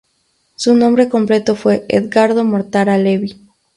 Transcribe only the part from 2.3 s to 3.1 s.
Mortara